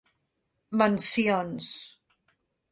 Mencions 0.81 1.69